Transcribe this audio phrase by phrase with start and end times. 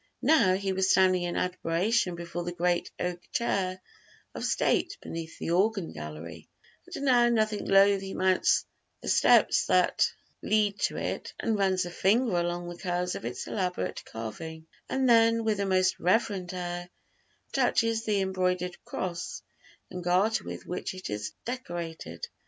[0.23, 3.79] Now he was standing in admiration before the great oak chair
[4.33, 6.49] of State beneath the organ gallery,
[6.95, 8.65] and now nothing loath he mounts
[9.01, 10.09] the steps that
[10.41, 15.07] lead to it and runs a finger along the curves of its elaborate carving, and
[15.07, 16.89] then, with a most reverent air,
[17.51, 19.43] touches the embroidered cross
[19.91, 22.25] and garter with which it is decorated.